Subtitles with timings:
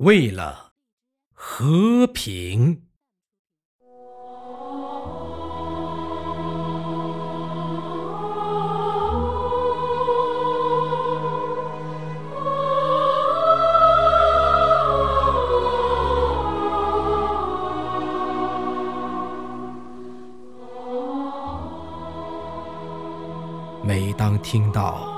[0.00, 0.72] 为了
[1.34, 2.86] 和平。
[23.82, 25.09] 每当听到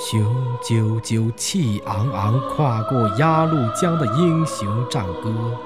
[0.00, 0.24] 雄
[0.62, 5.58] 赳赳、气昂昂跨过鸭绿江的英雄战歌，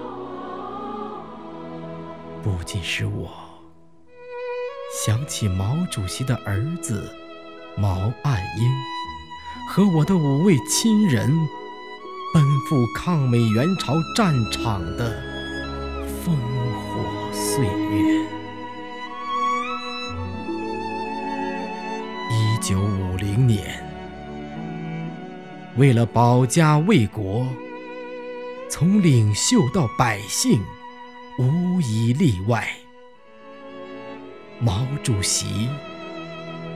[2.43, 3.31] 不仅使我
[5.05, 7.15] 想起毛主席的儿子
[7.77, 8.71] 毛岸英
[9.69, 11.31] 和我的五位亲人
[12.33, 15.15] 奔赴抗美援朝战场的
[16.25, 16.31] 烽
[16.89, 18.32] 火岁月。
[25.77, 27.47] 为了保家卫国，
[28.69, 30.61] 从领袖到百姓，
[31.39, 32.69] 无一例外，
[34.61, 35.71] 毛主席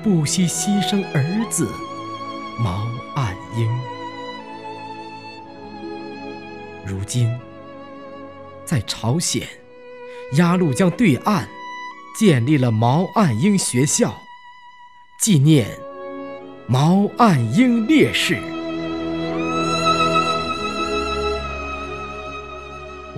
[0.02, 1.70] 不惜牺牲儿子
[2.58, 3.68] 毛岸英。
[6.86, 7.38] 如今，
[8.64, 9.46] 在朝鲜
[10.38, 11.46] 鸭绿江对岸，
[12.18, 14.22] 建立了毛岸英学校。
[15.20, 15.78] 纪念
[16.66, 18.55] 毛岸英烈士。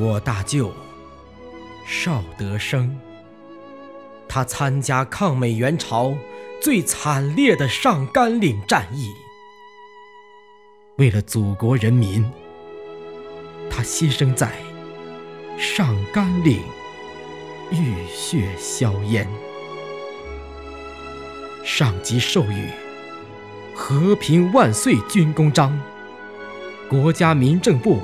[0.00, 0.72] 我大舅
[1.84, 2.96] 邵德生，
[4.28, 6.14] 他参加抗美援朝
[6.62, 9.12] 最惨烈的上甘岭战役，
[10.98, 12.24] 为了祖国人民，
[13.69, 14.52] 他牺牲在
[15.58, 16.62] 上甘岭，
[17.72, 19.26] 浴血硝烟。
[21.64, 22.69] 上级授予
[23.74, 25.76] “和平万岁”军功章，
[26.88, 28.00] 国家民政部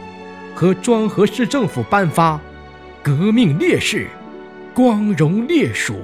[0.64, 2.40] 和庄河市政府颁发
[3.05, 4.08] “革命烈士
[4.74, 5.96] 光荣烈属”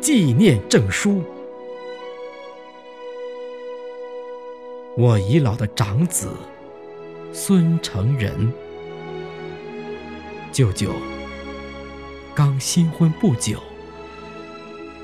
[0.00, 1.22] 纪念证书。
[4.96, 6.30] 我已老的长子
[7.34, 8.50] 孙成仁，
[10.50, 10.92] 舅舅
[12.34, 13.58] 刚新婚不久。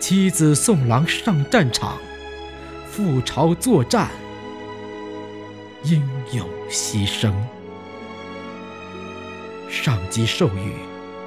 [0.00, 1.98] 妻子送郎上战场，
[2.90, 4.08] 赴朝作战，
[5.82, 6.02] 英
[6.32, 7.30] 勇牺牲。
[9.68, 10.72] 上级授予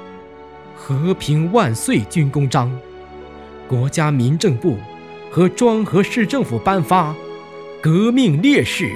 [0.76, 2.70] “和平万岁”军功章，
[3.68, 4.76] 国家民政部
[5.30, 7.14] 和庄河市政府颁发
[7.80, 8.94] “革命烈士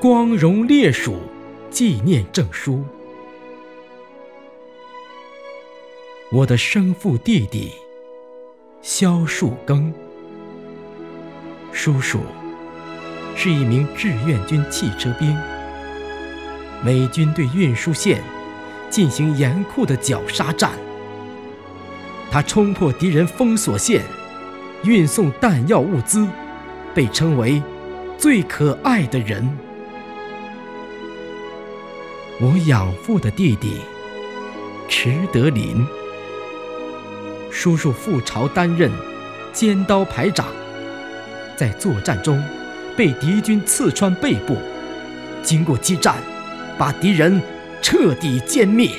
[0.00, 1.16] 光荣烈属”
[1.70, 2.84] 纪念证书。
[6.32, 7.72] 我的生父弟弟。
[8.82, 9.92] 肖树庚，
[11.72, 12.20] 叔叔
[13.34, 15.36] 是一名志愿军汽车兵。
[16.84, 18.22] 美军对运输线
[18.90, 20.70] 进行严酷的绞杀战，
[22.30, 24.02] 他冲破敌人封锁线，
[24.84, 26.26] 运送弹药物资，
[26.94, 27.62] 被称为
[28.16, 29.46] “最可爱的人”。
[32.40, 33.80] 我养父的弟弟
[34.88, 35.84] 池德林。
[37.50, 38.90] 叔叔赴朝担任
[39.50, 40.46] 尖刀排长，
[41.56, 42.42] 在作战中
[42.94, 44.58] 被敌军刺穿背部，
[45.42, 46.16] 经过激战，
[46.76, 47.40] 把敌人
[47.88, 48.90] 彻底歼灭。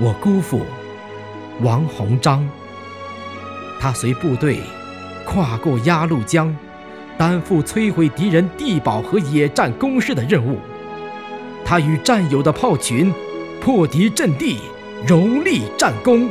[0.00, 0.62] 我姑父
[1.60, 2.44] 王鸿章，
[3.78, 4.58] 他随部队
[5.24, 6.52] 跨过鸭绿江，
[7.16, 10.58] 担负摧毁敌人地堡和野战工事的任务。
[11.64, 13.14] 他与战友的炮群
[13.60, 14.58] 破敌阵地。
[15.06, 16.28] 荣立战功，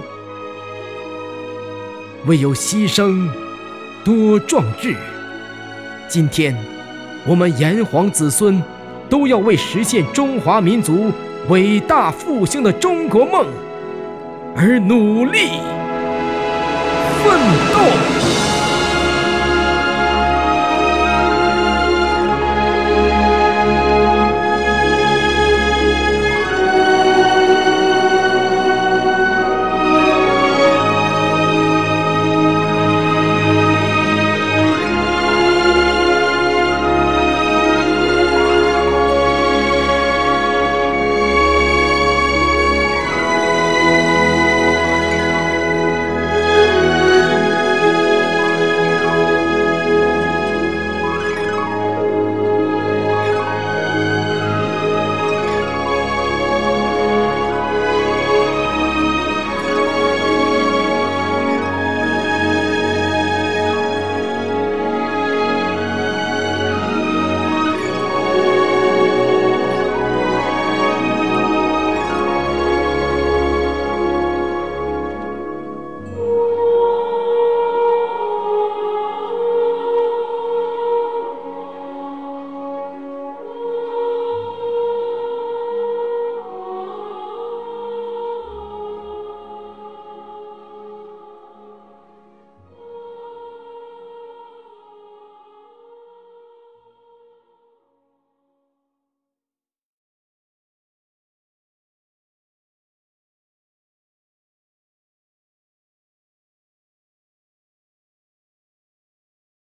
[2.26, 3.30] 唯有牺牲
[4.04, 4.96] 多壮志。
[6.10, 6.58] 今天，
[7.26, 8.60] 我们炎黄子孙
[9.10, 11.12] 都要为实现中华民族
[11.50, 13.46] 伟大复兴的中国梦
[14.56, 15.50] 而努力
[17.24, 17.40] 奋
[17.74, 18.13] 斗。